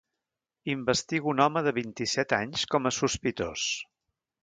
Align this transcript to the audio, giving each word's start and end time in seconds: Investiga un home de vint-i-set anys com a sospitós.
Investiga 0.73 1.29
un 1.33 1.45
home 1.45 1.63
de 1.69 1.75
vint-i-set 1.81 2.37
anys 2.41 2.67
com 2.75 2.91
a 2.93 2.97
sospitós. 3.01 3.69